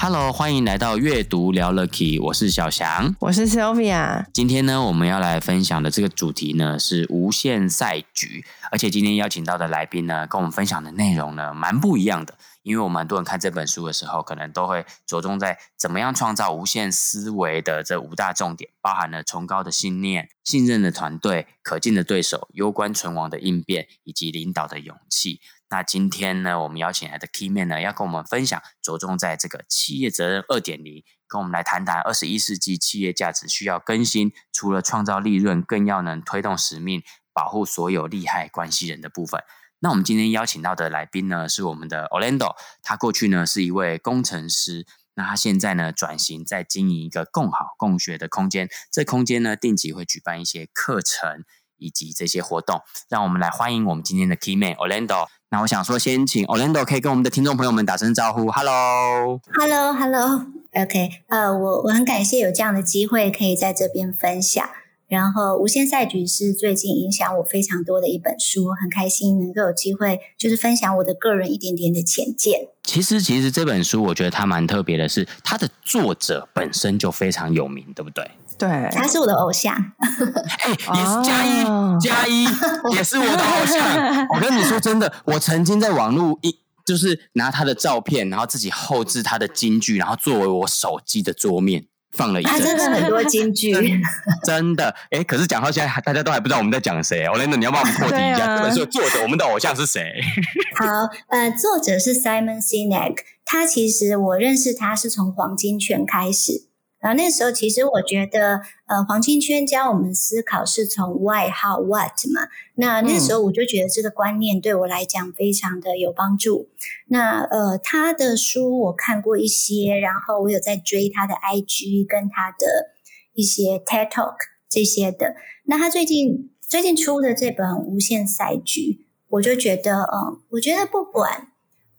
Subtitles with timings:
[0.00, 4.26] Hello，欢迎来到阅读聊了 Key，我是小翔，我是 Sylvia。
[4.32, 12.38] 今天呢，我们要来分享的这个主题呢是无限赛局，而且今天邀请到的来宾呢，跟我们分享的内容呢蛮不一样的。
[12.62, 25.40] 因为我们很多人看这本书的时候，可能都会着重在怎么样创造无限思维的这五大重点，包含了崇高的信念、信任的团队、可敬的对手、攸关存亡的应变以及领导的勇气。
[25.70, 37.02] 那今天呢，我们邀请来的 Key Man 呢，要跟我们分享，着重在这个企业责任二点零，跟我们来谈谈二十一世纪企业价值需要更新，除了创造利润，更要能推动使命，
[37.34, 39.42] 保护所有利害关系人的部分。
[39.80, 51.44] 那我们今天邀请到的来宾呢，是我们的 Orlando，他过去呢是一位工程师，那他现在呢转型，在经营一个共好共学的空间，这空间呢定期会举办一些课程
[51.78, 55.28] 以及这些活动，让我们来欢迎我们今天的 Key Man Orlando。
[55.50, 64.68] 那我想说，先请 Orlando 可以跟我们的听众朋友们打声招呼，Hello，Hello，Hello，OK，呃，我我很感谢有这样的机会可以在这边分享。
[65.08, 72.68] 然后，无限赛局是最近影响我非常多的一本书，很开心能够有机会，就是分享我的个人一点点的浅见。
[72.82, 78.30] 其实，其实这本书我觉得它蛮特别的是，是它的作者本身就非常有名，对不对？
[78.58, 79.74] 对，他是我的偶像。
[79.74, 81.64] 哎，也是加一
[82.00, 82.44] 加一，
[82.96, 84.26] 也是我的偶像。
[84.34, 91.84] 我跟你说真的，我曾经在网络一就是拿他的照片，然后自己后置他的金句，然后作为我手机的桌面
[92.16, 92.52] 放了一阵。
[92.54, 93.72] 他真的很多金句，
[94.44, 94.94] 真的。
[95.10, 97.26] 哎，可是讲到现在，大家都还不知道我们在讲谁。
[97.26, 100.02] Orlando，你要帮我们破题一下，这本书的作者，我们的偶像是谁？
[100.76, 100.86] 好，
[101.28, 103.18] 呃，作者是 Simon Sinek。
[103.44, 106.67] 他其实我认识他是从黄金圈开始。
[107.00, 112.48] 然后那时候，其实我觉得，呃，黄金圈教我们思考是从 why、how、what 嘛。
[112.74, 116.68] 那那时候我就觉得这个观念对我来讲非常的有帮助。
[117.06, 122.92] 那呃，他的书我看过一些，然后我有在追他的 IG 跟他的
[123.34, 124.34] 一些 TED Talk
[124.68, 125.36] 这些的。
[125.64, 128.80] 那他最近最近出的这本《无限赛局》，
[129.28, 131.52] 我就觉得，嗯，我觉得不管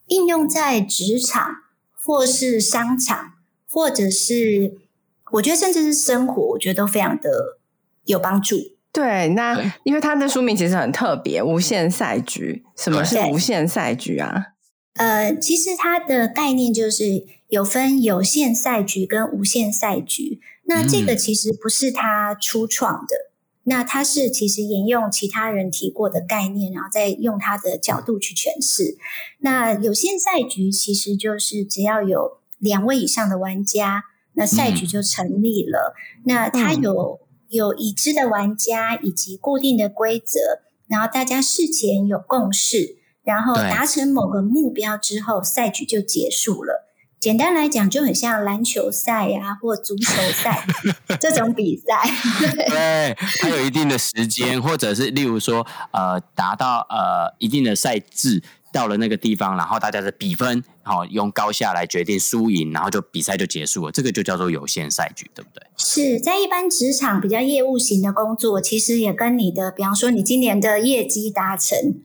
[0.07, 1.55] 应用在职场，
[1.93, 3.33] 或是商场，
[3.69, 4.77] 或者是
[5.31, 7.59] 我觉得甚至是生活，我觉得都非常的
[8.05, 8.55] 有帮助。
[8.91, 12.63] 对，那因为他的书名其实很特别，《无限赛局》。
[12.83, 14.47] 什么是无限赛局啊？
[14.95, 20.41] 呃，其实它的概念就是有分有限赛局跟无限赛局。
[20.63, 23.29] 那这个其实不是他初创的，嗯、
[23.65, 28.97] 那他是其实沿用其他人提过的概念，然后再用他的角度去诠释。
[29.39, 34.05] 那有限赛局其实就是只要有两位以上的玩家。
[34.39, 35.93] 那赛局就成立了。
[35.95, 37.19] 嗯、那它有
[37.49, 40.39] 有已知的玩家以及固定的规则，
[40.87, 46.85] 然后大家事前有共识，然后达成某个目标之后，赛局就结束了。
[47.19, 50.65] 简单来讲，就很像篮球赛啊，或足球赛
[51.19, 52.09] 这种比赛。
[52.69, 58.41] 对，它有一定的时间，或者是例如说，呃，达到呃一定的赛制。
[58.71, 63.91] 到了那个地方，然后大家的比分，然后用高下来决定输赢，然后就比赛就结束了。
[63.91, 65.63] 这个就叫做有限赛局，对不对？
[65.77, 71.95] 是在一般职场比较业务型的工作，其实也跟你的，比方说你今年的业绩达成，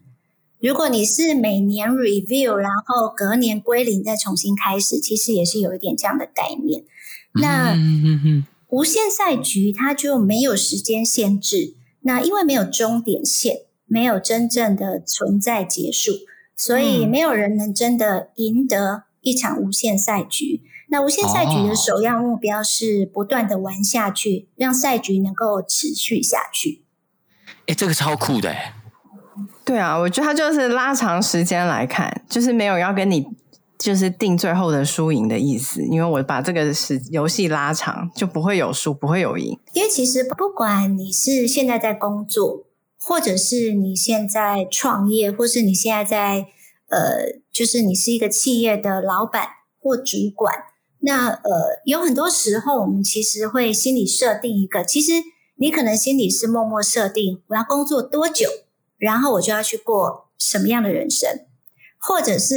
[0.60, 6.84] 如果你是每年 review，然后隔年归零再重新开始，其实也是有一点这样的概念。
[7.34, 7.76] 那
[8.69, 16.12] 无限赛局它就没有时间限制，那因为没有终点线，没有真正的存在结束。
[16.56, 20.62] 所以没有人能真的赢得一场无限赛局。
[20.62, 26.84] 嗯、那无限赛局的首要目标是不断的玩下去，哦、让赛局能够持续下去。
[27.66, 28.54] 哎，这个超酷的！
[29.65, 33.27] 对啊，我觉得他就是拉长时间来看，就是没有要跟你
[33.78, 35.83] 就是定最后的输赢的意思。
[35.83, 39.59] 因为我把这个时游戏拉长，就不会有输，不会有赢。
[39.72, 42.66] 因为其实不管你是现在在工作。
[43.06, 46.47] 或者是你现在创业，或是你现在在
[46.89, 49.47] 呃，就是你是一个企业的老板
[49.78, 50.54] 或主管，
[51.01, 55.12] 那呃，有很多时候我们其实会心里设定一个，其实
[55.56, 58.48] 你可能心里是默默设定，我要工作多久，
[58.97, 61.47] 然后我就要去过什么样的人生，
[61.98, 62.56] 或者是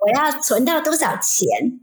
[0.00, 1.78] 我要存到多少钱，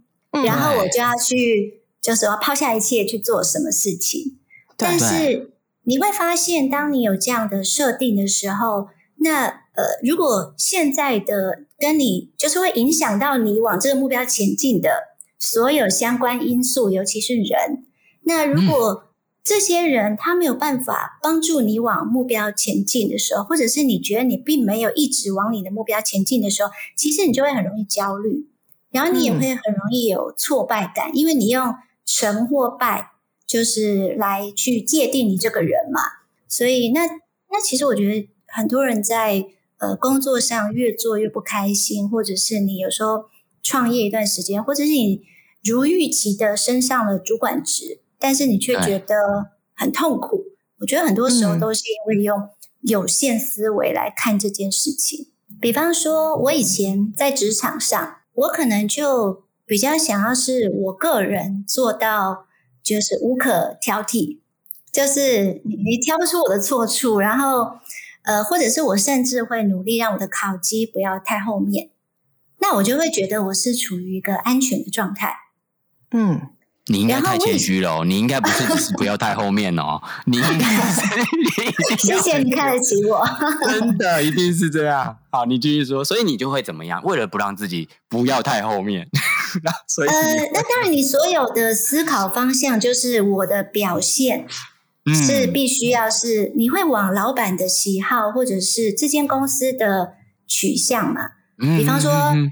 [0.46, 4.38] 然后我就要去就是要抛下一切去做什么事情。
[4.76, 5.51] 但是
[5.84, 8.88] 你会发现，当你有这样的设定的时候，
[9.18, 14.90] 那呃，如果现在的跟你就是会影响到你往这个目标前进的
[15.40, 17.86] 所有相关因素，尤其是人。
[18.24, 19.12] 那如果
[19.44, 28.48] 这些人他没有办法帮助你往目标前进的时候，或者是你觉得你并没有一直往你的目标前进的时候，其实你就会很容易焦虑，
[28.92, 31.74] 然后你也会很容易有挫败感，因为你用
[32.06, 33.11] 成或败。
[33.52, 36.00] 就是来去界定你这个人嘛，
[36.48, 37.02] 所以那
[37.50, 39.46] 那其实我觉得很多人在
[39.80, 43.26] 呃工作上越做越不开心，或者是你有时候
[43.62, 45.24] 创业一段时间，或者是你
[45.62, 49.16] 如预期的升上了主管职，但是你却觉得
[49.76, 50.46] 很痛苦。
[50.80, 52.48] 我觉得很多时候都是因为用
[52.84, 55.28] 有限思维来看这件事情。
[55.60, 62.48] 比方说，我以前在职场上，我可能就比较想要是我个人做到。
[62.84, 64.40] 就是无可挑剔，
[64.92, 67.80] 就是你你挑不出我的错处，然后
[68.24, 71.90] 呃，或者是我甚至会努力让我的烤鸡不要太后面，
[72.60, 75.36] 那我就会觉得我是处于一个安全的状态。
[76.12, 76.50] 嗯，
[76.88, 81.02] 你应该太谦虚了，你应该不是只是不要太后面哦，你应该是
[82.08, 83.26] 谢谢你看得起我，
[83.70, 85.18] 真的一定是这样。
[85.30, 87.02] 好，你继续说，所以你就会怎么样？
[87.04, 89.08] 为了不让自己不要太后面。
[89.64, 94.48] 那所以呃，那当然，你所有的思考方向就是我的表现
[95.14, 100.14] 是必须要是你会往老板的喜好或者是这间公司的
[100.48, 101.32] 取向嘛？
[101.58, 102.12] 比方说，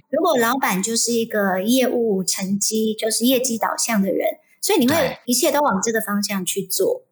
[0.09, 7.03] 如果老板就是一个业务成绩就是业绩导向的人，所以你会一切都往这个方向去做。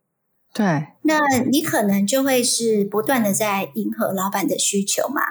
[0.54, 1.20] 对，那
[1.50, 5.22] 你可能就会是不断的在迎合老板的需求嘛？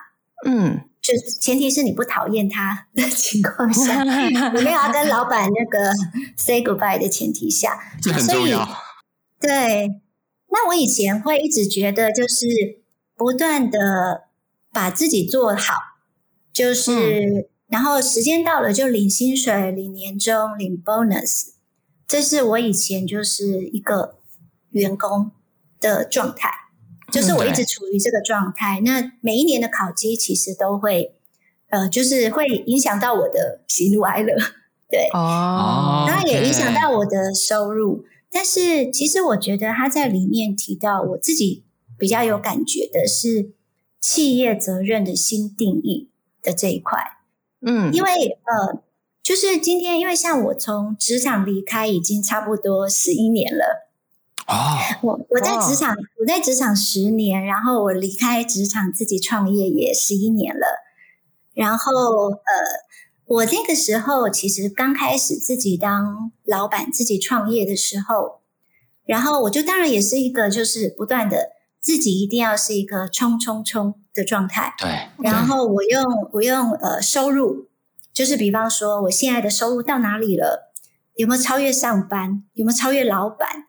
[0.44, 0.80] 嗯。
[1.06, 5.92] 就前提是你不讨厌他的情况下，你没有要跟老板那个
[6.36, 8.66] say goodbye 的前提下，这很重要。
[9.38, 10.00] 对，
[10.48, 12.46] 那我以前会一直觉得，就是
[13.14, 14.24] 不断的
[14.72, 15.74] 把自己做好，
[16.52, 21.50] 就是、嗯、然后时间到了就领薪水、领年终、领 bonus，
[22.08, 24.18] 这是我以前就是一个
[24.70, 25.30] 员工
[25.78, 26.50] 的状态。
[27.12, 31.14] 就是我一直处于这个状态，那每一年的考绩其实都会，
[31.70, 34.34] 呃，就是会影响到我的喜怒哀乐，
[34.90, 38.04] 对，哦，当然也影响到我的收入。
[38.30, 41.64] 但是其实我觉得他在里面提到，我自己
[41.96, 43.52] 比较有感觉的是
[44.00, 46.10] 企业责任的新定义
[46.42, 46.98] 的这一块，
[47.60, 48.10] 嗯，因为
[48.44, 48.82] 呃，
[49.22, 53.85] 就是今天，因为像我从职场离开已经差不多十一年了。
[54.46, 56.04] 啊！Oh, 我我在职场，oh.
[56.20, 60.66] 我在职场十年，然后我离开职场自己创业也十一年了。
[61.52, 62.42] 然后呃，
[63.24, 68.40] 我那个时候其实刚开始自己当老板、自己创业的时候，
[69.04, 71.50] 然后我就当然也是一个就是不断的
[71.80, 74.74] 自己一定要是一个冲冲冲的状态。
[74.78, 75.08] 对。
[75.22, 76.04] 然后我用
[76.34, 77.68] 我用呃收入，
[78.12, 80.72] 就是比方说我现在的收入到哪里了？
[81.16, 82.44] 有没有超越上班？
[82.52, 83.64] 有没有超越老板？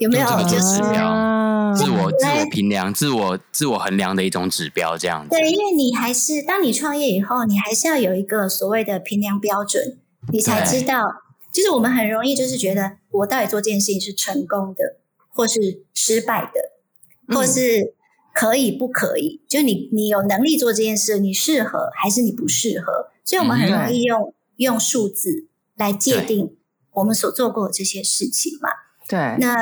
[0.00, 5.28] 有没有就是指标，自我自我评量、自我自我衡量的一种指标，这样子。
[5.28, 9.98] 对，因为你还是当你创业以后，你还是要有一个所谓的评量标准，
[10.32, 11.22] 你才知道。
[11.52, 14.96] 就是我们很容易就是觉得，我到底做这件事情是成功的，
[15.28, 17.92] 或是失败的，或是
[18.32, 19.42] 可以不可以？
[19.42, 23.10] 嗯、就你你有能力做这件事，你适合还是你不适合？
[23.22, 26.56] 所以我们很容易用、嗯、用数字来界定
[26.92, 28.70] 我们所做过的这些事情嘛。
[29.06, 29.54] 对，那。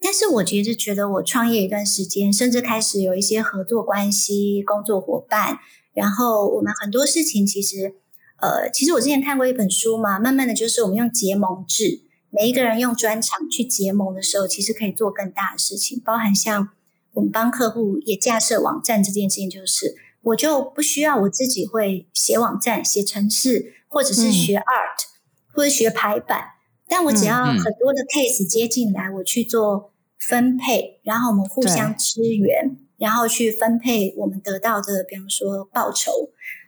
[0.00, 5.58] 但是我其实觉得，我创业一段时间，甚至开始有一些合作关系、工作伙伴，
[5.94, 7.94] 然后我们很多事情其实，
[8.40, 16.68] 呃，其实我之前看过一本书嘛，慢慢的就是我们用结盟制，每一个人用专长去结盟的时候，其实可以做更大的事情，包含像
[17.14, 25.08] 我们帮客户也架设网站这件事情，就是我就不需要我自己会写网站、写程式，或者是学 art，、嗯、
[25.54, 26.55] 或者学排版。
[26.88, 36.12] 但我只要很多的 case 接进来，我去做分配，然后我们互相支援，然后去分配我们得到的，比方说报酬。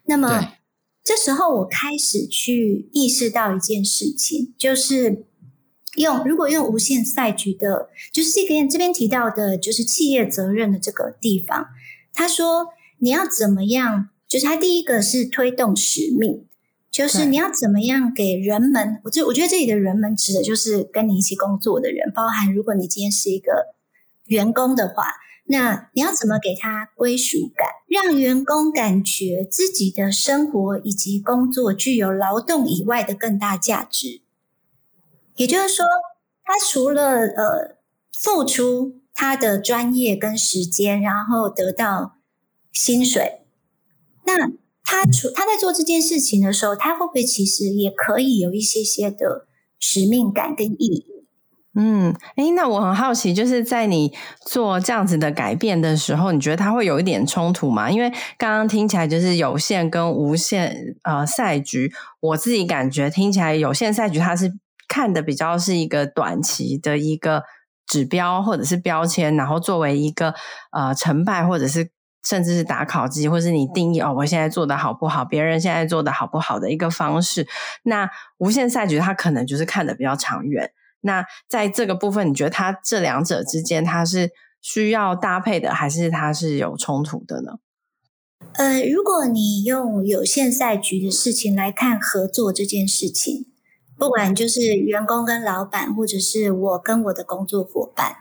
[0.07, 0.55] 那么
[1.05, 5.25] 这时候我开始去意识到一件事情，就是
[5.97, 11.69] 用如果用无限赛局的，就是这边这边提到的，就是企业责任的这个地方，
[12.13, 14.11] 他说你要怎么样？
[14.29, 16.45] 就是他第一个是推动使命。
[16.91, 19.01] 就是你要怎么样给人们？
[19.05, 23.75] 我这我觉得这里的人们指的就是跟你一起工作的人，包含如果你今天是一个
[24.27, 25.15] 员工的话，
[25.45, 34.23] 那你要怎么给他归属感，让员工感觉自己的生活以及工作具有劳动以外的更大价值？
[35.37, 35.87] 也就是说，
[36.43, 37.77] 他除了呃
[38.13, 42.17] 付出他的专业跟时间，然后得到
[42.73, 43.43] 薪水，
[44.27, 44.51] 那
[44.91, 49.47] 他除他在做这件事情的时候，他会不会其实也可以有一些些的
[49.79, 51.05] 使命感跟意义？
[51.75, 54.15] 嗯，诶，那我很好奇，就是在你
[54.47, 57.91] 做这样子的改变的时候，你觉得它会有一点冲突吗？
[57.91, 64.55] 因为刚刚听起来就是有限跟无限呃赛局，我自己感觉听起来有限赛局它是
[64.89, 67.43] 看的比较是一个短期的一个
[67.87, 70.35] 指标或者是标签，然后作为一个
[70.73, 71.91] 呃成败或者是
[72.25, 77.47] 甚至是打考绩，或是你定义哦，我现在做的好不好，别人现在做的好不好的一个方式。
[77.85, 80.73] 那无限赛局它可能就是看的比较长远。
[81.01, 87.53] 那在这个部分，你觉得它这两者之间，它是需要搭配的，还是它是有冲突的呢？
[88.55, 93.47] 呃，如果你用有限赛局的事情来看合作这件事情，
[93.97, 98.17] 不管就是员工跟老板，或者是我跟我的工作伙伴，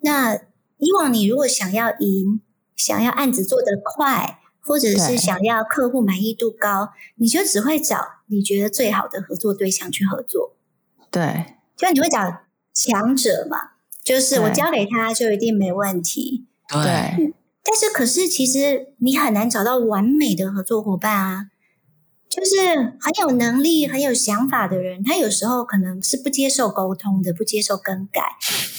[0.00, 0.34] 那
[0.78, 2.40] 以往你如果想要赢，
[2.76, 10.54] 想要案子做得快，或者是想要客户满意度高，你就只会找你觉得最好的合作对象去合作。
[11.10, 11.56] 对。
[11.76, 13.72] 就你会找强者嘛，
[14.04, 16.46] 就是我交给他就一定没问题。
[16.68, 21.46] 对，但是可是其实你很难找到完美的合作伙伴啊。
[22.28, 28.22] 就是很有能力、很有想法的人，他有时候可能是不接受沟通的，不接受更改。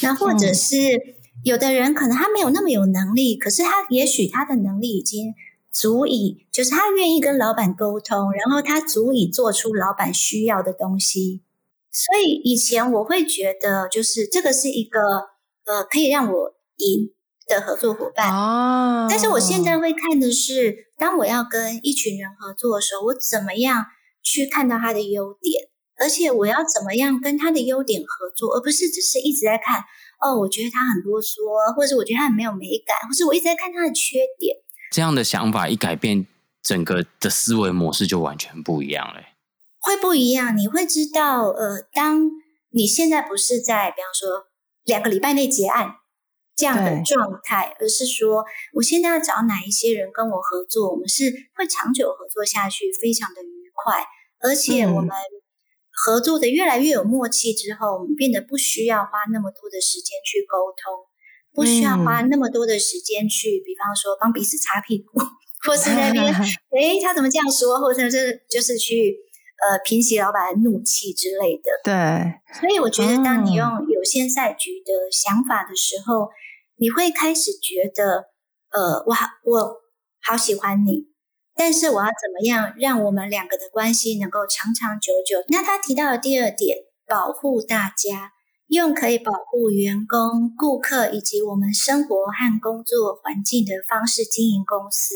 [0.02, 5.34] 那或者是有的人可能他没有那么有能力，可是他也许他的能力已经
[5.72, 11.42] 足以，就是他愿意跟老板沟通，然后他足以做出老板需要的东西。
[11.92, 15.00] 所以以前我会觉得，就是这个是一个
[15.66, 17.12] 呃可以让我赢
[17.46, 18.34] 的合作伙伴。
[18.34, 19.08] 哦。
[19.10, 23.86] 但是我现在会看的是，当我要跟一群人合作的时候，我怎么样
[24.24, 25.68] 去看到他的优点，
[26.00, 29.84] 而且我要怎么样跟他的优点合作，而不是只是一直在看
[30.24, 34.56] 哦，我觉得他很啰嗦，或者是我觉得他很没有美感，或是我一直在看他的缺点。
[34.92, 36.26] 这样的想法一改变，
[36.62, 39.22] 整个的思维模式就完全不一样了。
[39.82, 42.30] 会不一样，你会知道，呃，当
[42.70, 44.48] 你现在不是在，比方说
[44.86, 45.96] 两个礼拜内结案
[46.56, 54.06] 这样的状态，而是说，我现在要找哪一些人跟我合作，我们是会长久合作下去，非常的愉快，
[54.40, 55.10] 而且我们
[56.06, 61.08] 合作的越来越有默契之后，我们变得不需要花那么多的时间去沟通，
[61.54, 65.20] 不需要花那么多的时间去，比方说帮彼此擦屁股，
[65.66, 66.26] 或是那边，
[66.76, 69.18] 诶，他怎么这样说，或者是就是去。
[69.64, 71.72] 呃，平息老板的怒气之类的。
[71.86, 71.94] 对，
[72.60, 76.30] 所以我觉得，当你用有限赛局的想法的时候，嗯、
[76.80, 78.26] 你会开始觉得，
[78.72, 79.78] 呃，我好，我
[80.22, 81.06] 好喜欢你，
[81.56, 85.46] 但是我要怎么样让我们两个的关系能够长长久久？
[85.50, 88.32] 那他提到的第二点，保护大家，
[88.68, 95.14] 用可以保护员工、顾客以及我们生活和工作环境的方式经营公司，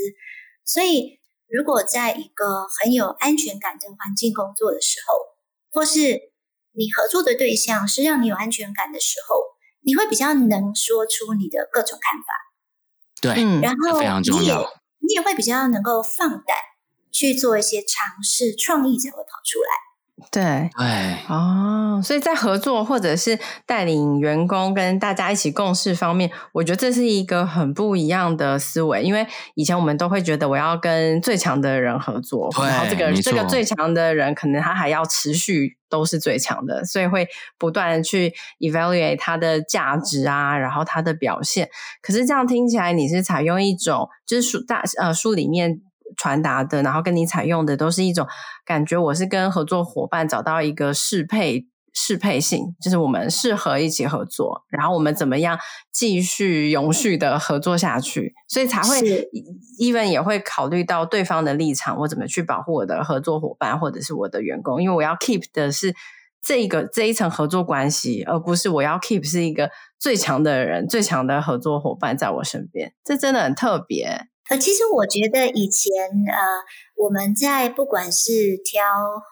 [0.65, 1.17] 所以。
[1.49, 5.15] 如果在一个很有安全感的环境工作的时候，
[5.71, 6.33] 或是
[6.73, 9.37] 你合作的对象是让你有安全感的时候，
[9.79, 12.27] 你会比较能说出你的各种看法。
[13.21, 14.61] 对，然后非常重要。
[15.07, 16.57] 你也会比较能够放胆
[17.11, 19.86] 去做一些尝试，创意才会跑出来。
[20.31, 29.03] 对，对，哦，所以在合作或者是带领员工跟大家一起共事方面，我觉得这是一个很不一样的思维。
[29.03, 37.27] 因为以前我们都会觉得我要跟最强的人合作，然后这个这个最强的人可能他还要持续都是最强的，所以会
[37.59, 41.69] 不断去 evaluate 他的价值啊，然后他的表现。
[42.01, 45.81] 可是这样听起来，你是采用一种就是书大呃书里面。
[46.15, 48.25] 传达的，然后跟你采用的都是一种
[48.65, 55.57] 感觉，我是跟合作伙伴找到一个适配适配性，就是我们适合一起合作，然后我们怎么样
[55.91, 59.01] 继续永续的合作下去，所以才会
[59.79, 65.95] even 也会考虑到对方的立场，我怎么去保护我的合作伙伴或者是我的员工，因为我要 keep 的是
[66.43, 74.27] 这个这一层合作关系，而不是我要 keep 是一个最强的人、最强的合作伙伴在我身边，这真的很特别。
[74.49, 75.91] 呃，其实我觉得以前
[76.27, 76.63] 呃，
[76.95, 78.81] 我们在不管是挑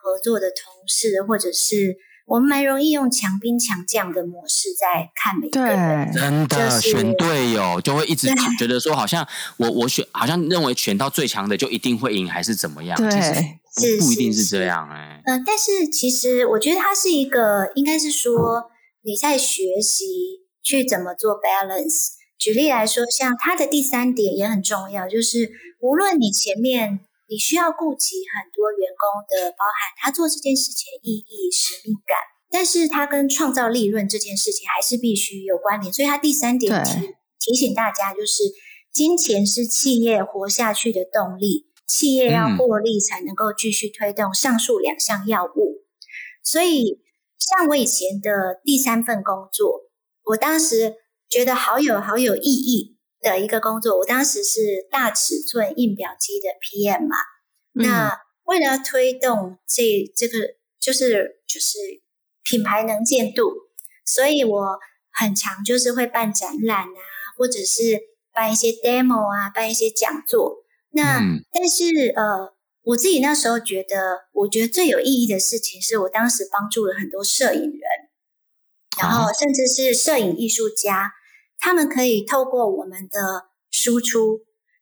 [0.01, 1.95] 合作的同事，或者是
[2.27, 8.27] 我们蛮容易用强兵强将的模式在看每一个人，真的、就是、选队友就会一直
[8.59, 9.25] 觉得说，好像
[9.57, 12.97] 我我选，好像认为选到最强的就一定会赢，还是怎么样？
[12.97, 13.09] 对，
[13.77, 15.21] 其实不一定是这样哎。
[15.25, 18.65] 嗯、呃，但是其实我觉得它是一个，应该是说
[19.03, 22.15] 你在学习去怎么做 balance。
[22.37, 32.17] 举例来说，像他的第三点也很重要，就是无论你前面你需要顾及很多员工的，包含他做这件事情的意义、使命感，
[32.51, 35.91] 但是它跟创造利润这件事情还是必须有关联。
[35.91, 38.43] 所以它第三点提提醒大家，就是
[38.93, 45.83] 金钱是企业活下去的动力，企业要获利才能够继续推动上述两项要务。
[46.43, 47.01] 所以，
[47.39, 49.81] 像我以前的第三份工作，
[50.25, 50.95] 我当时
[51.35, 57.17] 觉得好有好有意义的一个工作，我当时是大尺寸印表机的 PM 嘛。
[57.73, 61.77] 嗯、那为了要推动这这个，就是就是
[62.41, 63.51] 品牌能见度，
[64.05, 64.79] 所以我
[65.11, 67.01] 很常就是会办展览啊，
[67.37, 67.99] 或者是
[68.33, 70.63] 办一些 demo 啊，办一些讲座。
[70.91, 77.81] 那、嗯、但是呃，我自己那时候觉得，我觉得最有意义的事情是我当时帮助了很多摄影人，
[79.01, 81.11] 然后甚至是摄影艺术家，
[81.59, 84.41] 他们可以透过我们的输出。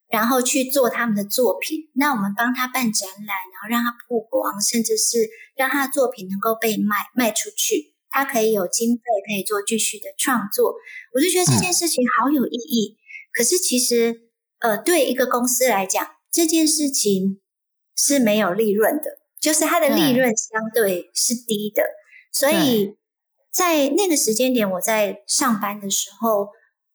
[0.10, 10.76] 然后去做他们的作品，那我们帮他办展览，然后让他曝光，甚至是让他的作品能够被卖卖出去，他可以有经费可以做继续的创作。
[11.16, 12.96] 我就觉得这件事情好有意义。
[12.96, 12.98] 嗯、
[13.34, 17.42] 可是其实，呃，对一个公司来讲，这件事情
[17.98, 21.82] 是没有利润的，就是它的利润相对是低的。
[21.82, 21.98] 嗯、
[22.32, 22.98] 所以
[23.52, 26.50] 在那个时间点，我在上班的时候，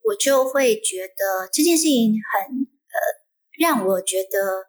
[0.09, 3.29] 我就会觉得这件事情很呃。
[3.59, 4.69] 让我觉得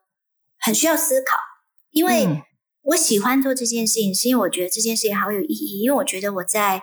[0.60, 1.38] 很需要思考，
[1.92, 2.44] 因为
[2.82, 5.82] 我喜欢做这件事情，是因为我觉得这件事情好有意义。
[5.84, 6.82] 因为我觉得我在呃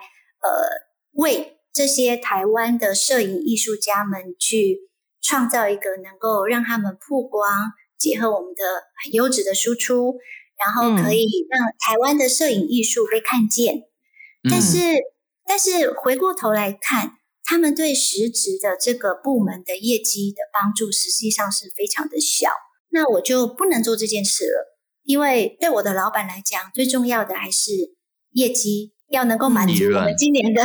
[1.11, 4.89] 为这些台湾的摄影艺术家们去
[5.21, 8.63] 创造一个能够让他们曝光，结合我们的
[9.03, 10.15] 很优质的输出，
[10.65, 13.83] 然后可以让台湾的摄影艺术被看见。
[14.49, 14.77] 但是，
[15.45, 17.16] 但是回过头来看。
[17.49, 22.51] 他们对实质的这个部门的业绩的帮助，实际上是非常的小。
[22.89, 27.71] 那我就不能做这件事了，因为对我的老板来讲，最重要的还是
[28.33, 30.61] 业绩要能够满足我们今年的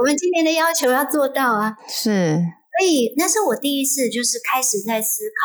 [0.00, 1.76] 我们今年的要求要做到啊。
[1.86, 2.38] 是，
[2.78, 5.44] 所以那是我第一次就是开始在思考，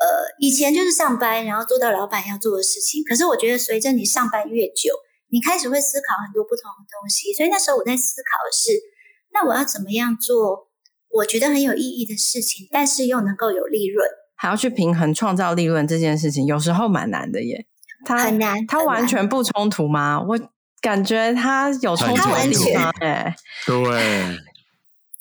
[0.00, 3.04] 呃，以前就是上班，然后做到老板要做的事情。
[3.04, 4.94] 可是我觉得随着你上班越久，
[5.28, 7.34] 你开始会思考很多不同的东西。
[7.34, 8.93] 所以那时候我在思考的是。
[9.34, 10.68] 那我要怎么样做？
[11.16, 17.66] 我觉得很有意义的事情，但是又能够有利润，还要去平衡创造利润这件事情，有时候蛮难的耶。
[18.04, 20.20] 它很难，它完全不冲突吗？
[20.20, 20.36] 我
[20.80, 22.16] 感觉它有冲突。
[22.16, 23.74] 它完全哎，对。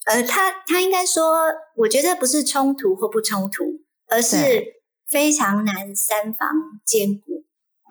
[0.06, 1.38] 呃，他他应该说，
[1.76, 4.38] 我觉得不是冲突或不冲突，而是
[5.08, 6.50] 非常难三方
[6.84, 7.44] 兼顾。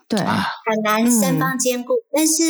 [0.08, 1.94] 对，很难三方兼顾。
[1.94, 2.42] 嗯、但是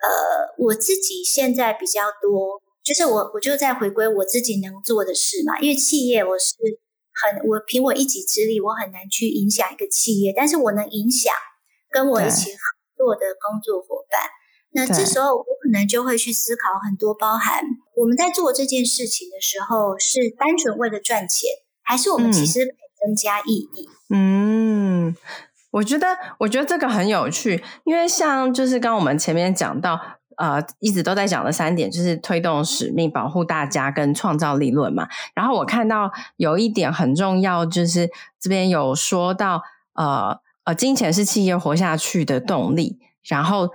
[0.00, 2.62] 呃，我自己现在比较多。
[2.90, 5.56] 就是我，我就在回归我自己能做的事嘛。
[5.60, 6.56] 因为企业，我是
[7.22, 10.32] 很，我凭我一己之力，我很难去影响一个企业。
[10.36, 11.32] 但是我能影响
[11.88, 12.58] 跟我一起合
[12.96, 14.20] 作的工作伙伴。
[14.72, 17.62] 那这时候，我可能就会去思考很多，包含
[17.94, 21.48] 我们在做这件事情的时候，是单纯为了赚钱，
[21.84, 23.88] 还是我们其实可以增加意义？
[24.12, 25.16] 嗯，
[25.70, 30.18] 我觉得，我觉得这个很有趣，因为像就是刚我们前面讲到。
[30.40, 35.06] 呃，一直都在讲的三点就是推动使命、保护大家跟创造利润嘛。
[35.34, 38.08] 然后我看到有一点很重要，就是
[38.40, 42.98] 这边有说到，呃呃，金钱是企业活下去的动力。
[43.28, 43.68] 然后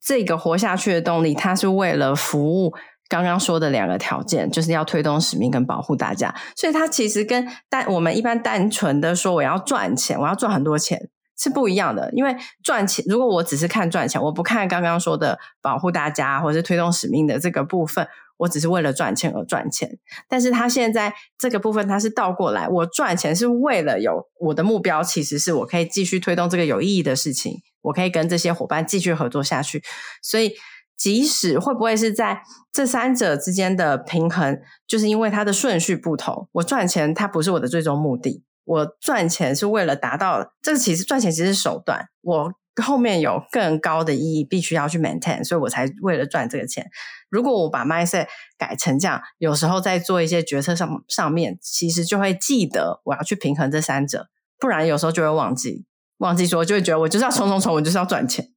[0.00, 2.74] 这个活下去的动力，它是为了服务
[3.08, 6.34] 刚刚说的两个条件，就是要推动使命跟保护大家。
[6.56, 11.08] 所以它其实跟单我们一般单纯的说我要赚钱，我要赚很多钱。
[11.38, 18.06] 是不一样的，因为赚钱，如果我只是看赚钱，我不看刚刚说的保护大家或者是推动使命的这个部分，
[18.38, 19.98] 我只是为了赚钱而赚钱。
[20.28, 29.82] 但是他现在这个部分，他是倒过来，我赚钱是为了有我的目标，其实是我可以继续推动这个有意义的事情，我可以跟这些伙伴继续合作下去。
[30.20, 30.54] 所以，
[30.96, 38.42] 即使会不会是在这三者之间的平衡，就是因为它的顺序不同，我赚钱它不是我的最终目的。
[38.68, 42.08] 我赚钱是为了达到这个，其实赚钱其实是手段。
[42.20, 42.52] 我
[42.82, 46.86] 后面有更高的意义，必须要去 maintain，所以我才为了赚这个钱。
[47.30, 48.26] 如果我把 mindset
[48.58, 54.28] 改成这样，有时候在做一些决策上上面，其实就会记得我要去平衡这三者，
[54.60, 55.86] 不然有时候就会忘记，
[56.18, 58.50] 忘记说就会觉得我就是要冲冲冲，我就是要赚钱。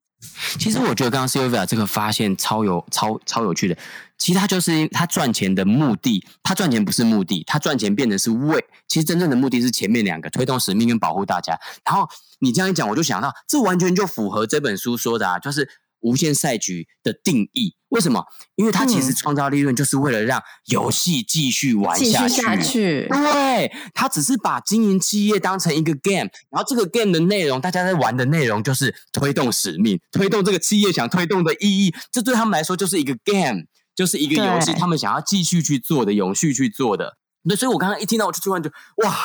[0.60, 3.78] 其实我觉得刚刚 Sylvia 这个发现超有超超有趣的。
[4.18, 8.64] 其实他就是他赚钱的目的，他赚钱不是目的，他赚钱变成是为。
[8.88, 11.60] 其实真正的目的是前面两个，推动使命跟保护大家。
[11.84, 12.08] 然后
[12.40, 15.68] 你这样一讲，我就想到，这完全就符合这本书说的啊，就是
[16.02, 17.76] 无限赛局的定义。
[17.90, 18.24] 为什么？
[18.56, 22.42] 因为它其实创造利润就是为了让游戏继续玩下去。
[22.42, 23.08] 下去。
[23.10, 31.94] 对，它只是把经营企业当成一个 game，然后这个 game 的内容，大家在玩的内容就是推动使命，推动这个企业想推动的意义。
[32.12, 37.18] 这对他们来说就是一个 game，就是一个游戏，他们想要继续去做的，永续去做的。
[37.44, 38.70] 对，所以我刚刚一听到，我就突然就
[39.04, 39.18] 哇。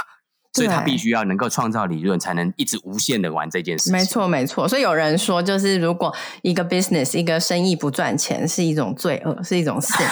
[0.57, 3.93] 所以他必须要能够创造理论，才能一直无限的玩这件事情。
[3.93, 4.67] 没错，没错。
[4.69, 10.07] 所以有人说，就是如果一个 business 一个生意不赚钱，是一种罪恶，是一种 sin。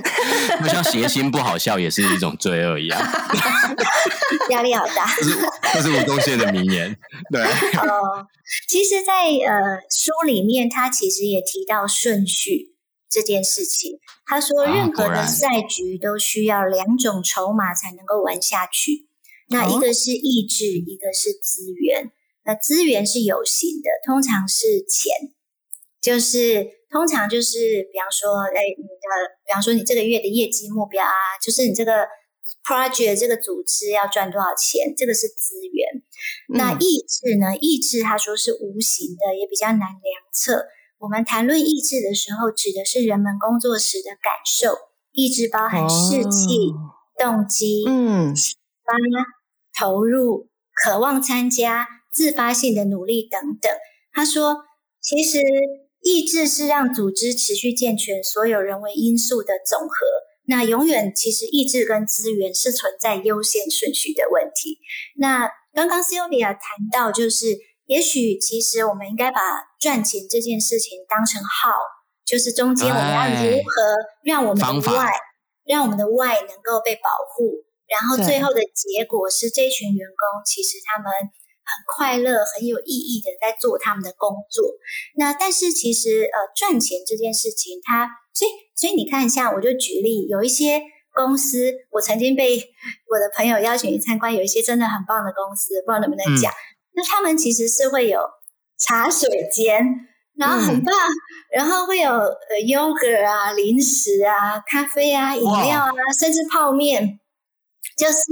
[0.62, 3.00] 就像谐星不好笑，也是一种罪恶一样。
[4.50, 5.06] 压力好大。
[5.16, 5.38] 这是
[5.74, 6.96] 这是吴宗宪的名言。
[7.30, 7.42] 对。
[7.42, 8.26] 哦，
[8.68, 12.74] 其实在，在呃书里面，他其实也提到顺序
[13.10, 13.98] 这件事情。
[14.24, 19.08] 他说，任何的赛局都需要两种筹码才能够玩下去。
[19.52, 22.10] 那一个是意志，哦、一个是资源。
[22.44, 25.30] 那资源是有形的，通常是钱，
[26.00, 29.08] 就是通常就是，比方说，哎，你的，
[29.46, 32.08] 比方说你这个月的业绩目标啊，就是你这个
[32.66, 36.02] project 这个组织要赚多少钱，这个是资源。
[36.52, 37.56] 嗯、那意志呢？
[37.56, 40.66] 意志他说是无形的，也比较难量测。
[40.98, 44.76] 我们谈论意志的时候，指的是人们工作时的感受。
[45.12, 48.94] 意志包含士气、哦、动机、嗯，启发。
[49.78, 53.70] 投入、渴望参加、自发性的努力等等。
[54.12, 54.64] 他说
[55.00, 55.40] ：“其实
[56.02, 59.96] 意志是让组织持续健全所有人为因素的总和。
[60.44, 64.78] 那永远，其实意志跟资源是存在优先顺序的问题。
[65.16, 66.60] 那刚刚 Sylvia 谈
[66.92, 67.56] 到，就是
[67.86, 69.40] 也许其实我们应该把
[69.80, 71.72] 赚钱这件事情当成 how，
[72.26, 73.82] 就是中间我们要如何
[74.24, 75.12] 让我们的 why，
[75.64, 84.64] 让我们的 why 能够被保护。”然后最后的结果是，这群员工其实他们很快乐、很有意义的在做他们的工作。
[85.16, 90.80] 那但是其实呃，赚钱这件事情，它所以所以你看一下，我就举例，有一些
[91.12, 92.56] 公司，我曾经被
[93.08, 96.50] 我的朋友邀请去参观，有一些真的很棒的公司，不知道能不能讲。
[96.50, 96.62] 嗯、
[96.94, 98.20] 那他们其实是会有
[98.78, 99.86] 茶水间，
[100.36, 101.12] 然后很棒，嗯、
[101.52, 107.20] 然后会有呃 yogurt 啊、零食啊、咖啡啊、饮料啊，甚至泡面。
[107.96, 108.22] 就是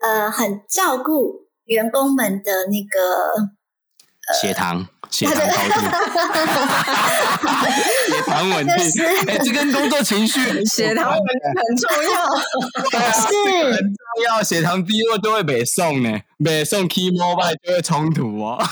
[0.00, 3.00] 呃，很照顾员工们的那个
[4.28, 5.80] 呃血糖，血糖高度，
[8.08, 8.76] 血糖稳定。
[8.76, 12.26] 就是、欸，这跟工作情绪， 血糖稳定很重要。
[13.12, 18.62] 是很重要，血糖低落就会被送呢，被送 key mobile 就会冲突哦。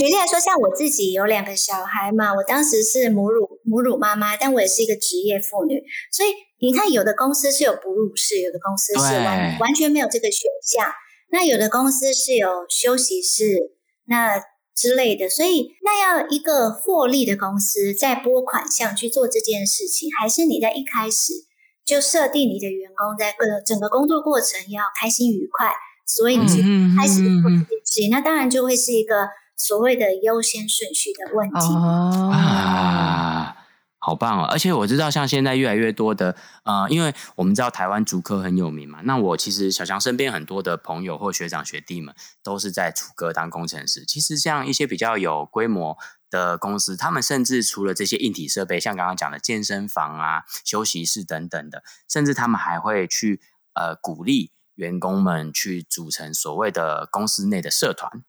[0.00, 6.30] 举例来说，像我自己有两个小孩嘛，我当时是母乳母乳妈妈，但我也是一个职业妇女，所以。
[6.62, 10.92] 你看，有的公司是有哺乳室，有的公司是完完全没有这个选项。
[11.30, 13.72] 那有的公司是有休息室，
[14.04, 14.38] 那
[14.76, 15.26] 之类的。
[15.30, 21.32] 所以，那要一个获利的公司在拨款项去做这件事情，还是你在一开始
[21.82, 25.72] 就设定你的员工在各整个工作过程要开心愉快，
[26.06, 26.56] 所以你就
[26.94, 29.30] 开始做这件事情，那当然就会是一个
[29.60, 31.74] 所谓的优先顺序的问题。
[31.74, 32.30] 哦。
[32.32, 33.56] 啊
[34.02, 34.44] 好棒哦！
[34.46, 39.00] 而且我知道，像现在越来越多的，呃，因为我们知道台湾竹科很有名嘛。
[39.04, 44.06] 那我其实小强身边很多的朋友或学长学弟们都是在竹科当工程师。
[44.06, 45.98] 其实像一些比较有规模
[46.30, 53.42] 的公司，他们甚至除了这些硬体设备，像刚刚讲的健身房啊、休息室等等的，甚至他们还会去
[53.74, 58.22] 呃鼓励员工们去组成所谓的公司内的社团。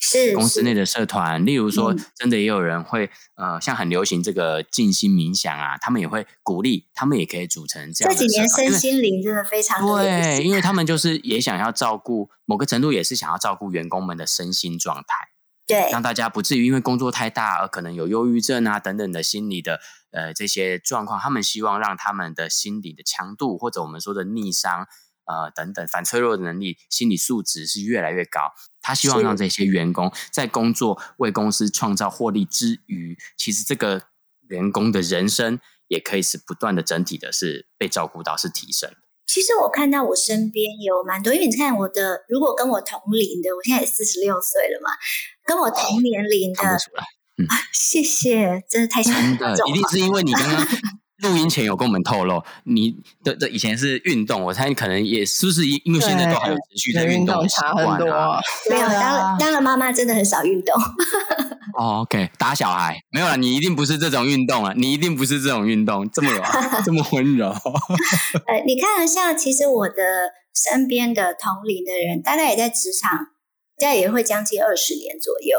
[0.00, 8.18] 是公司内的社团，例如说，真的也有人会，嗯、呃，像很流行这个静心冥想啊，他们也会鼓励，他们也可以组成这样的。
[8.18, 15.28] 这几年身心灵真的非常对，因为他们就是也想要照顾，某个程度也是想要照顾员工们的身心状态，
[15.66, 19.80] 对，让大家不至于因为工作太大而可能有忧郁症啊等等的心理的
[20.12, 24.86] 呃这些状况，他们希望让他们的心理的强度或者我们说的逆商。
[25.28, 28.40] 呃，等等，反脆弱的能力、心理素质是越来越高。
[28.80, 34.04] 他希望让这些员工在工作为公司创造获利之余，其实这个
[34.48, 38.90] 员工的人生也可以是不断的整体的是被照顾到，是提升。
[39.26, 44.90] 其实我看到我身边有蛮多，因为你看我的，如果跟我同龄的，我现在也四十六岁了嘛，
[45.44, 46.78] 跟我同年龄的，哦
[47.36, 50.66] 嗯啊、谢谢，真的太喜欢的，一定是因为你刚刚。
[51.22, 58.40] 录音前有跟我们透露，你的的以前是运动，我猜你可能也是不是因因为现在都还有持续在运动的习惯啊？
[58.70, 60.74] 没有，当了当了妈妈真的很少运动。
[61.78, 66.42] 哦，OK，打小孩没有了，你一定不是这种运动啊，你一定不是这种运动，这么柔，
[66.84, 67.48] 这么温柔。
[67.50, 69.94] 呃，你看，像其实我的
[70.54, 73.18] 身边的同龄的人，大概也在职场，
[73.78, 75.58] 大概也会将近二十年左右。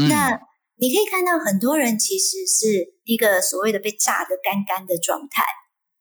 [0.00, 0.40] 嗯、那
[0.80, 5.42] 你可以看到很多人其实是一个所谓的被炸得干干的状态，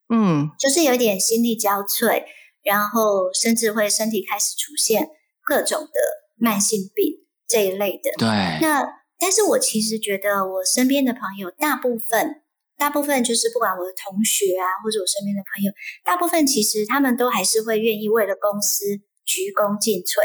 [0.10, 2.24] 嗯，就是有点心力交瘁，
[2.64, 5.10] 然后甚至会身体开始出现
[5.44, 6.00] 各种的
[6.36, 8.12] 慢性病这一类的。
[8.20, 8.28] 对，
[8.62, 8.88] 那
[9.18, 12.44] 但是我其实觉得我身边的朋友大部分，
[12.78, 15.72] 大部分就是不管我的同学啊，或者我身边的朋友，
[16.06, 18.86] 大部分其实他们都还是会愿意为了公司
[19.26, 20.22] 鞠躬尽瘁，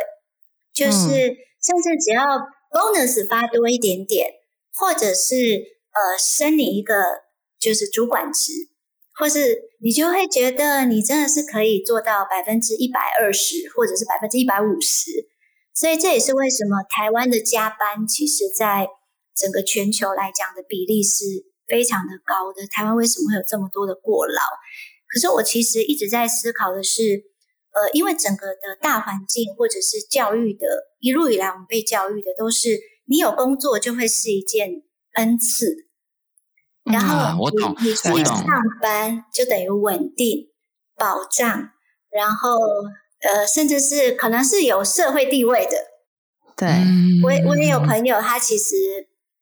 [0.74, 2.22] 就是甚至只要
[2.70, 4.41] bonus 发多一点点。
[4.74, 5.34] 或者是
[5.92, 6.94] 呃，升你一个
[7.60, 8.52] 就是主管职，
[9.14, 15.10] 或是你就会觉得你真的是可以做到百分之一百二十，或者是百分之一百五十。
[15.74, 18.88] 所以这也是为什么台湾的加班，其实在
[19.36, 21.24] 整个全球来讲的比例是
[21.66, 22.66] 非常的高的。
[22.66, 24.42] 台湾为什么会有这么多的过劳？
[25.12, 27.22] 可是我其实一直在思考的是，
[27.74, 30.66] 呃，因为整个的大环境或者是教育的，
[31.00, 32.80] 一路以来我们被教育的都是。
[33.12, 34.84] 你有工作就会是一件
[35.16, 35.86] 恩赐，
[36.82, 38.42] 然后你、嗯、你去上
[38.80, 40.48] 班就等于稳定、
[40.96, 41.46] 保障，
[42.10, 42.56] 然后
[43.20, 45.72] 呃，甚至是可能是有社会地位的。
[46.56, 46.70] 对，
[47.22, 48.74] 我我也有朋友，他其实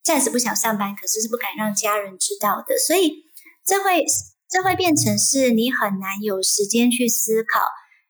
[0.02, 3.26] 暂时不想上班，可是是不敢让家人知道的，所以
[3.64, 4.04] 这会
[4.48, 7.60] 这会变成是你很难有时间去思考，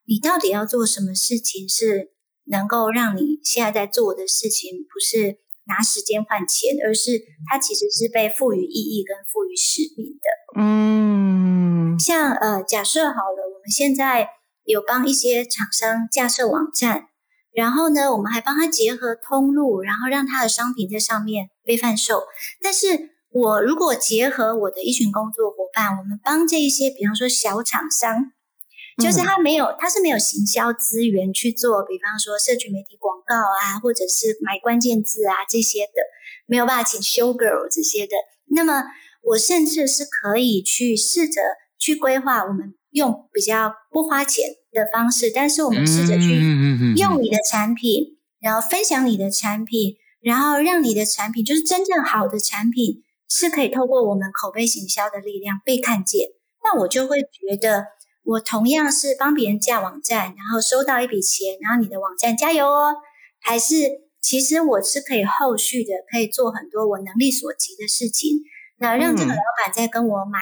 [0.07, 2.14] 你到底要做什么事情是。
[2.46, 5.38] 能够让你现在在做的事情不是
[5.70, 10.26] 拿时间换钱，而是它其实是被赋予意义跟赋予使命的。
[10.61, 14.28] 嗯，像呃，假设好了，我们现在
[14.64, 17.06] 有帮一些厂商架设网站，
[17.54, 22.24] 然后呢，我们还帮他结合通路，然后让他的商品在上面被贩售。
[22.61, 28.33] 但是我如果结合我的一群工作伙伴，我们帮这一些，比方说小厂商。
[29.01, 36.03] 就是他没有，他是没有行销资源去做，比方说社群媒体广告啊，或者是买关键字啊这些的，
[36.47, 38.13] 没有办法请 show girl 这些的。
[38.53, 38.85] 那么
[39.23, 41.41] 我甚至是可以去试着
[41.79, 46.41] 去规划，我们用比较不花钱的方式，但是我们试着去
[46.97, 56.29] 用你的产品，然后分享你的产品，然后让你的产品就是真正好的产品，是可以透过我们口碑行销的力量被看见。
[56.63, 57.87] 那我就会觉得。
[58.31, 62.95] 我同样是帮别人架网站，然后收到一笔钱，然后你的网站加油哦。
[63.40, 63.75] 还是
[64.21, 68.38] 其实我是可以后续的，可以做很多我能力所及的事情，
[68.79, 70.38] 那让这个老板在跟我买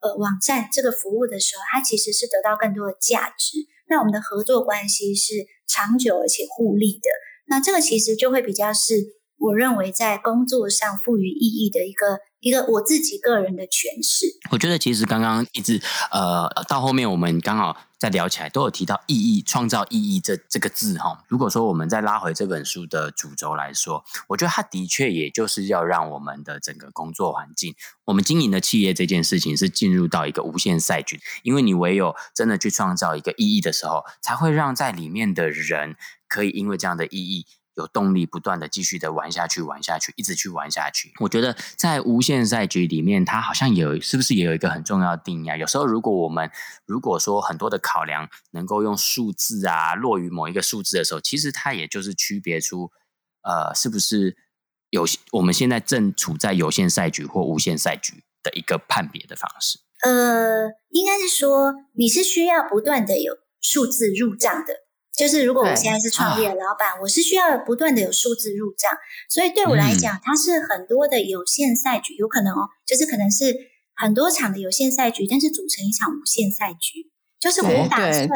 [0.00, 3.56] 呃网站这个服务的时候，他其实是得到更多的价值。
[3.88, 5.32] 那我们的合作关系是
[5.66, 7.08] 长久而且互利的。
[7.46, 8.94] 那这个其实就会比较是
[9.38, 12.18] 我认为在工作上赋予意义的一个。
[12.42, 21.22] 一个我自己个人的诠释，我觉得其实刚刚一直呃到后面我们刚好在聊起来，都有提到意义、创造意义这这个字哈。
[21.28, 27.76] 如果说我们再拉回这本书的主轴来说，我觉得它的确也就是要让我们的整个工作环境，
[28.06, 35.94] 我们经营的企业这件事情是进入到一个无限赛局，因为你唯有真的去创造一个意义的时候，才会让在里面的人
[36.26, 37.46] 可以因为这样的意义。
[37.74, 41.12] 有动力不断的继续的玩下去，玩下去，一直去玩下去。
[41.20, 45.56] 我觉得在无限赛局里面，它好像有，是不是也有一个很重要的定义啊？
[45.56, 46.50] 有时候如果我们
[46.84, 52.90] 如果说很多的考量能够用数字啊，落于某一个数字的时候，其实它也就是区别出，
[53.42, 54.36] 呃，是不是
[54.90, 59.78] 有我们现在正处在有限赛局或无限赛局的一个判别的方式。
[60.04, 64.81] 呃，应该是说你是需要不断的有数字入账的。
[65.16, 68.90] 就是如果我现在是创业的老板，我是需要不断的有数字入账，
[69.28, 73.54] 所以对我来讲，它是很多的有限赛局，有可能哦，就是可能是
[73.94, 77.10] 很多场的有限赛局，但是组成一场无限赛局。
[77.38, 78.28] 就是我打算，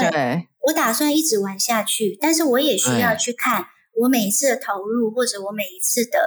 [0.62, 3.67] 我打算一直玩下去，但是我也需要去看
[4.03, 6.19] 我每一次的投入，或者我每一次的，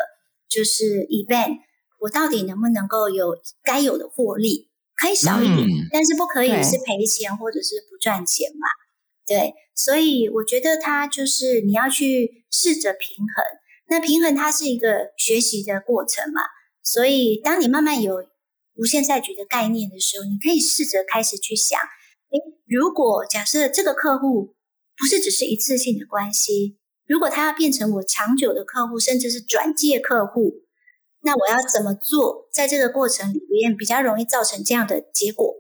[0.50, 1.58] 就是 event，
[2.00, 8.68] 我到底能不能够有该有的获利，可以少一点，但是不可以是赔钱或者是不赚钱嘛。
[9.30, 13.46] 对，所以我觉得它就是你要去试着平衡。
[13.88, 16.42] 那平衡它是一个学习的过程嘛，
[16.82, 18.26] 所以当你慢慢有
[18.74, 24.56] 无限赛局的概念的时候，你可以试着开始去想：诶，如果假设这个客户
[24.98, 30.64] 不是只是一次性的关系，如果他要变成我长久的客户，甚至是转介客户，
[31.22, 35.54] 那我要怎么做，在这个过程里面比较容易造成这样的结果？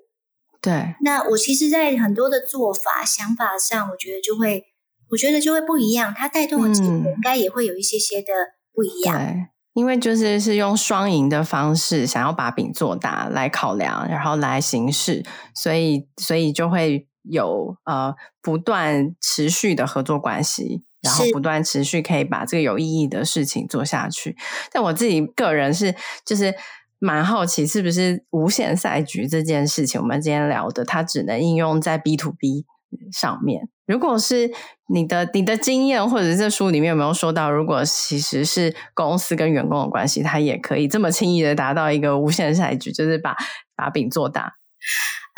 [0.61, 4.65] 对，那我其实，在很多的做法、想法上，我觉得就会，
[5.09, 6.13] 我觉得就会不一样。
[6.15, 8.33] 它带动的结果应该也会有一些些的
[8.73, 9.17] 不一样。
[9.17, 15.23] 对，因为就是是用双赢的方式，想要把饼做大来考量，然后来行事，
[15.55, 20.83] 所以所以就会有呃不断持续的合作关系。
[21.01, 24.35] 然后不断持续可以把这个有意义的事情做下去。
[24.69, 25.95] 但我自己个人是
[26.25, 26.53] 就是
[26.99, 32.65] 蛮好奇，是不是无限赛局这件事情，我们今天聊的，它只能应用在 B to B
[33.11, 33.69] 上面。
[33.85, 34.51] 如果是
[34.87, 43.35] 你的你的经验，或者是这书里面有没有说到，如果其实是公司跟员工的关系，它也可以这么轻易的达到一个无限赛局，就是把
[43.75, 44.57] 把饼做大。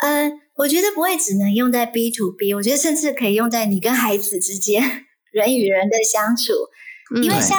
[0.02, 4.82] 嗯、呃，我觉得不会只能用在 B to B，我觉得甚至可以用在你跟孩子之间。
[5.32, 6.52] 人与人的相处，
[7.22, 7.58] 因为像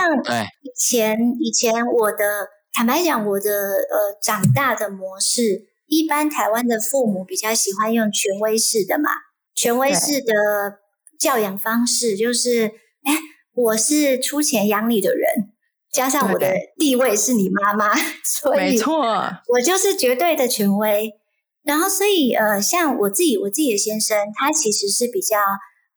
[0.62, 9.12] 以前以前我的坦白讲，我的呃长大的模式，一般台湾的父母比较喜欢用权威式的嘛，
[9.54, 10.34] 权威式的
[11.20, 12.66] 教养方式就是，
[13.04, 13.14] 哎，
[13.54, 15.54] 我是出钱养你的人，
[15.92, 17.94] 加上我的地位是你妈妈，
[18.26, 19.04] 所以没错，
[19.48, 21.12] 我就是绝对的权威。
[21.64, 25.38] 然后所以呃，像我自己我自己的先生，他其实是比较。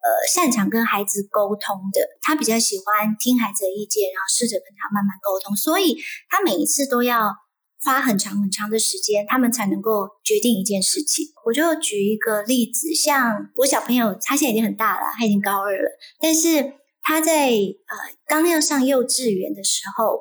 [0.06, 5.96] 呃，擅长跟孩子沟通的，他比较喜欢听孩子的意见，然后试着跟他慢慢沟通，所以
[6.28, 7.34] 他每一次都要
[7.82, 11.26] 花很长很长的时间，他们才能够决定一件事情。
[11.44, 15.90] 我就举一个例子，像我小朋友，他现在已经很大了，他已经高二了，
[16.20, 17.96] 但是他在呃
[18.28, 20.20] 刚要上幼稚园的时候，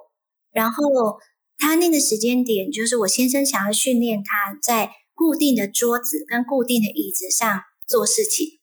[0.51, 0.83] 然后
[1.59, 8.54] 他那个时间点，就是我先生想要训练他在固定的桌子跟固定的椅子上做事情。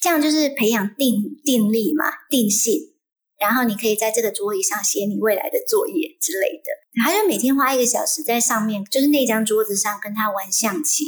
[0.00, 2.94] 这样就是培养定定力嘛，定性。
[3.40, 7.02] 然后你可以在这个桌椅上写你未来的作业之类的。
[7.04, 11.04] 他就每天花一个小时在上面，就是那张桌子上跟他玩象棋。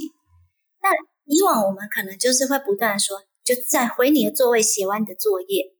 [0.80, 0.90] 那
[1.26, 5.74] 以往我们可能就是会不断说，就在回你的座位写完你的作业，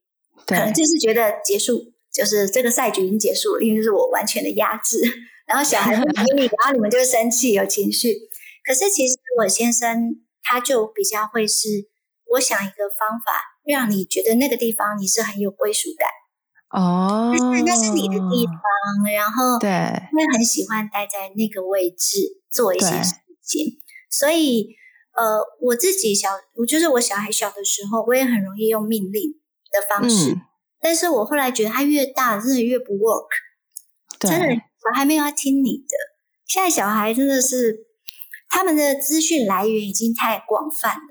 [0.45, 4.99] 可能就是觉得结束，就是这个赛局已经结束了，因为就是我完全的压制。
[5.47, 8.13] 然后小孩子给你，然后你们就会生气有情绪。
[8.65, 11.90] 可是其实我先生他就比较会是。
[12.31, 16.07] 我想一个方法，让你觉得那个地方你是很有归属感
[16.81, 18.55] 哦，那那是你的地方，
[19.13, 23.79] 然后对，会很喜欢待在那个位置做一些事情。
[24.09, 24.75] 所以，
[25.15, 29.33] 呃，我自己小，我就是我小孩小的时候，我也很容易用命令
[29.71, 30.41] 的方式，嗯、
[30.79, 33.27] 但是我后来觉得他越大，真的越不 work，
[34.19, 35.97] 真的小孩没有要听你的。
[36.45, 37.85] 现在小孩真的是
[38.49, 41.10] 他们的资讯来源已经太广泛了。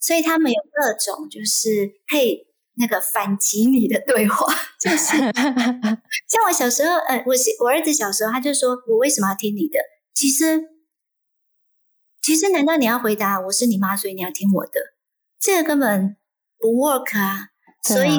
[0.00, 4.46] 所以他们有各种，就是可以那个反击你的对话，
[4.80, 5.16] 就是
[6.26, 9.78] 像我小时候，呃，我我儿子小时候，他就说我为什么要听你的？
[10.14, 10.62] 其实，
[12.22, 14.80] 其实难道你要回答我是你妈，所以你要听我的？
[15.38, 16.16] 这个根本
[16.58, 17.48] 不 work 啊！
[17.82, 18.10] 所以，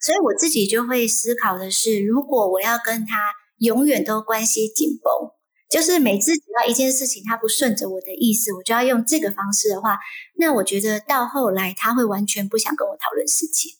[0.00, 5.29] 所以我自己就会思考的是，如果我要跟他永远都关系紧绷。
[5.70, 9.98] 就是每次只要一件事情他不顺着我的意思，我就要用这个方式的话，
[10.36, 13.78] 那我觉得到后来他会完全不想跟我讨论事情。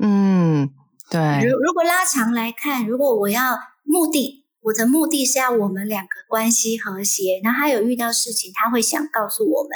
[0.00, 0.70] 嗯，
[1.08, 1.48] 对。
[1.48, 9.70] 如如果拉长来看，如果我要目的，我的目的是要我们两个关系和谐，然后他有遇到事情，他会想告诉我们，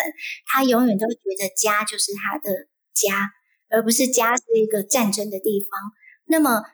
[0.46, 3.30] 他永远都觉得家就是他的家，
[3.70, 5.70] 而不是家是一个战争的地方。
[6.26, 6.64] 那么。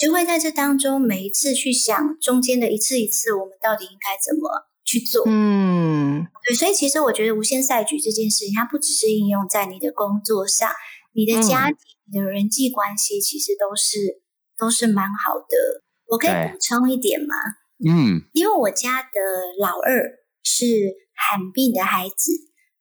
[0.00, 4.48] 就会在这当中每一次去想中间的一次一次，我们到底应该怎么
[4.82, 5.24] 去做？
[5.26, 10.72] 嗯，对，所以其实我觉得无限赛局这件事情，它不只是应用在你的工作上，
[11.12, 14.22] 你的家庭、嗯、你的人际关系，其实都是
[14.58, 15.84] 都是蛮好的。
[16.06, 17.34] 我可以补充一点吗？
[17.86, 19.20] 嗯，因为我家的
[19.58, 20.64] 老二是
[21.14, 22.32] 罕病的孩子，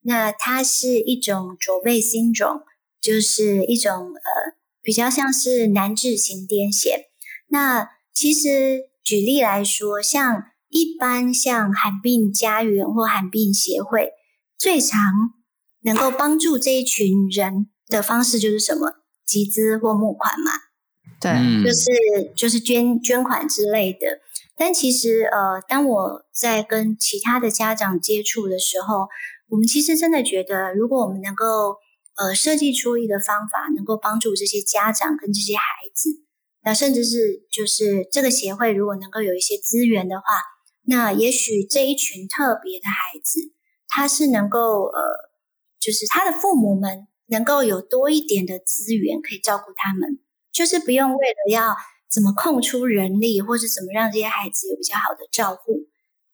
[0.04, 2.62] 那他是一种卓贝辛种，
[3.02, 7.09] 就是一种呃比较像是难治型癫痫。
[7.50, 14.12] 那其实举例来说，像一般像罕病家园或罕病协会，
[14.58, 15.00] 最常
[15.82, 18.94] 能够帮助这一群人的方式就是什么？
[19.26, 20.52] 集资或募款嘛。
[21.22, 21.32] 对，
[21.64, 24.20] 就是就是捐捐款之类的。
[24.58, 29.08] 但其实呃，当我在跟其他的家长接触的时候，
[29.50, 31.78] 我们其实真的觉得，如果我们能够
[32.18, 36.10] 呃设计出一个方法，能够帮助这些家长跟这些孩子。
[36.70, 40.26] 那甚至是就是这个协会如果能够有一些资源的话，
[40.86, 43.40] 那也许这一群特别的孩子，
[43.88, 45.02] 他是能够呃，
[45.80, 50.20] 就是他的父母们能够有多一点的资源可以照顾他们，
[50.54, 51.76] 就是不用为了要
[52.08, 55.72] 怎么空出人力，或是怎么让这些孩子有比较好的照顾，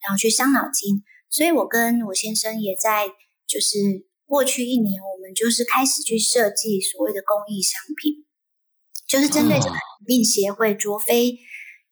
[0.03, 1.01] 然后去伤脑筋。
[1.29, 3.07] 所以我跟我先生也在
[3.47, 3.77] 就是
[4.25, 8.24] 过去一年，我们就是开始去设计所谓的公益商品。
[9.16, 11.38] 就是针对这个罕病协会卓飞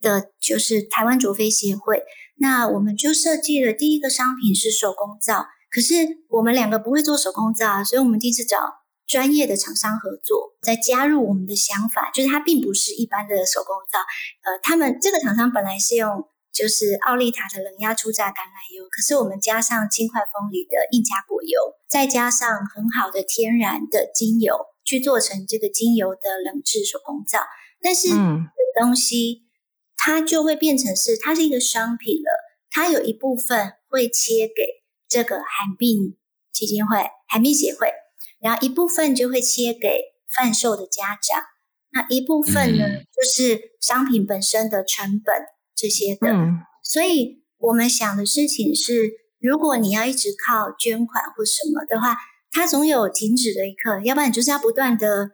[0.02, 2.04] 的，就是台湾卓飞协会。
[2.36, 5.96] 那我们就设计了第一个商品是手工皂，可是
[6.28, 8.60] 我们两个不会做手工皂，所以我们第一次找
[9.08, 14.00] 专业的厂商合作，再加入我们的想法，就是它并不是一般的手工皂。
[14.44, 21.58] 呃，他们这个厂商本来是用就是奥利塔的冷压初榨橄榄油，可是我们加上轻快风里的印加果油，
[21.88, 27.40] 再加上很好的天然的精油，去做成这个精油的冷制手工皂。
[27.82, 28.48] 但是，嗯，
[28.82, 29.44] 东西
[29.98, 32.32] 它就会变成是它是一个商品了，
[32.72, 36.18] 它有一部分会切给这个罕病
[36.52, 37.90] 基金会、罕病协会。
[38.40, 40.02] 然后一部分就会切给
[40.36, 41.44] 贩售的家长，
[41.92, 45.34] 那一部分呢，嗯、就是商品本身的成本
[45.76, 46.28] 这些的。
[46.28, 52.18] 嗯、所以我们想的事情是，如果你要一直靠捐款或什么的话，
[52.54, 55.32] 它总有停止的一刻，要不然你就是要不断的，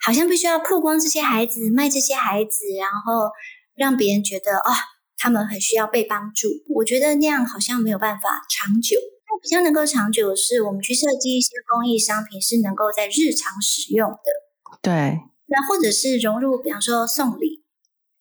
[0.00, 3.30] 好像必须要曝光这些孩子，卖这些孩子，然后
[3.74, 4.72] 让别人觉得哦，
[5.18, 6.48] 他们很需要被帮助。
[6.76, 8.98] 我觉得那样好像没有办法长久。
[9.28, 14.78] 那比较能够长久的是，我们去设计一些公益商品，是能够在日常使用的。
[14.80, 17.64] 对，那或者是融入，比方说送礼。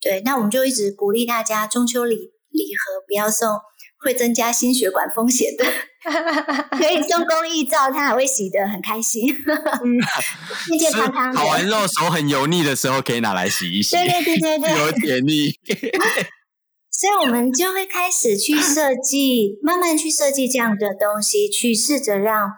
[0.02, 2.16] 对，那我们就一直鼓励大家，中秋礼
[2.50, 3.50] 礼盒不要送
[4.00, 5.66] 会增加心血管风险的，
[6.78, 9.28] 可以 送公益皂，他还会洗得很开心，
[10.78, 11.40] 健健康康的。
[11.40, 13.96] 烤完肉手很油腻的时候，可以拿来洗一洗。
[13.96, 15.52] 对对对对对，有点腻。
[16.92, 22.50] 所以，我们就会开始去设计，慢慢去设计这样的东西，去试着让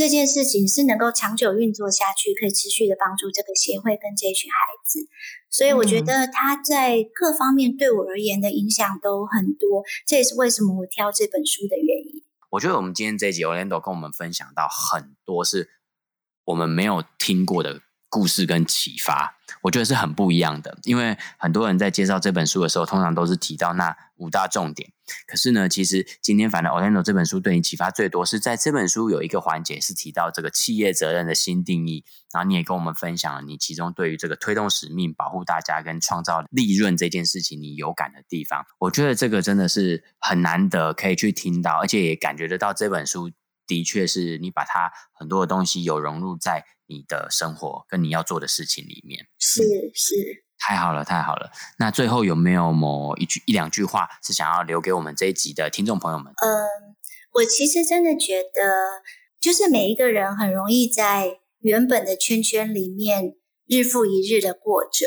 [0.00, 5.06] 这件事情是能够长久运作下去，可以持续的帮助这个协会跟这群孩子。
[5.50, 12.24] 所以，我觉得他在各方面对我而言的影响都很多，这也是为什么我挑这本书的原因。
[12.48, 15.68] 我觉得我们今天这一集，Orlando 跟我们分享到很多是
[16.44, 17.82] 我们没有听过的。
[18.12, 20.76] 故事跟启发，我觉得是很不一样的。
[20.82, 24.90] 因为很多人在介绍这本书的时候，通常都是提到那五大重点。
[25.26, 32.04] 可是呢，其实今天反正 Orlando 这本书对你启发最多，是在这本书有一个环节是提到这个企业责任的新定义。
[32.32, 38.64] 然后你也跟我们分享了你其中对于这个推动使命、保护大家跟创造利润这件事情你有感的地方。
[38.78, 43.30] 我觉得这个真的是很难得可以去听到，而且也感觉得到这本书
[43.66, 46.64] 的确是你把它很多的东西有融入在。
[46.92, 49.62] 你的生活跟你要做的事情里面，是
[49.94, 51.50] 是，太好了，太好了。
[51.78, 56.32] 那最后有没有某一句一两句话是想要留给我们这一集的听众朋友们？
[56.36, 56.64] 嗯，
[57.32, 59.02] 我其实真的觉得，
[59.40, 63.34] 就是每一个人很容易在原本的圈圈里面
[63.66, 65.06] 日复一日的过着。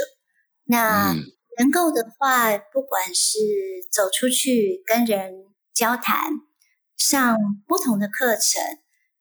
[0.66, 1.14] 那
[1.60, 3.38] 能够的话，不管是
[3.92, 6.32] 走出去跟人交谈，
[6.98, 7.38] 上
[7.68, 8.62] 不同的课程。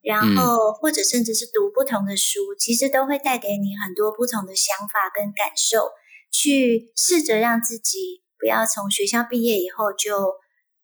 [0.02, 5.92] 然后，或者甚至是读不同的书，其实都会带给你很多不同的想法跟感受。
[6.32, 10.32] 去试着让自己不要从学校毕业以后就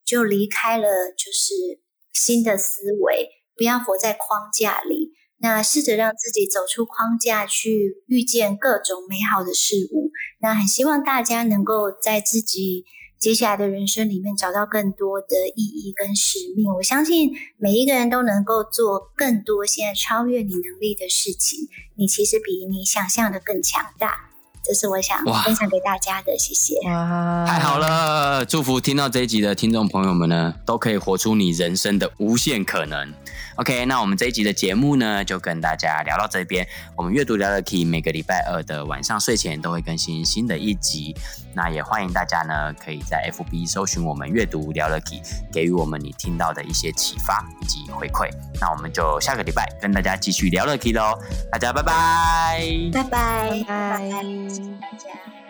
[0.05, 0.86] 就离开了，
[1.16, 1.80] 就是
[2.12, 5.14] 新的思维，不要活在框架里。
[5.40, 10.11] 那试着让自己走出框架，去遇见各种美好的事物。
[10.40, 12.84] 那很希望大家能够在自己。
[13.18, 21.66] 接下来的人生里面找到更多的意义跟使命，我相信每一个人都能够做更多现在超越你能力的事情。
[21.96, 24.30] 你其实比你想象的更强大，
[24.64, 26.36] 这是我想分享给大家的。
[26.38, 26.74] 谢谢。
[26.86, 28.44] 哇，太好了！
[28.44, 33.12] 祝福听到这一集的听众朋友们呢，都可以活出你人生的无限可能。
[33.59, 36.64] OK，那我们这一集的节目呢，就跟大家聊到这边。
[36.94, 41.12] 我们阅读聊了 Key，每个礼拜二的晚上睡前都会更新新的一集。
[41.54, 45.20] 那也欢迎大家呢，可以在 FB 搜寻我们阅读聊了 Key，
[45.52, 48.30] 给予我们你听到的一些启发以及回馈。
[48.61, 51.18] 那我们就下个礼拜跟大家继续聊了 Key 喽，
[51.50, 55.47] 大家拜拜，拜拜，拜拜，谢谢大家。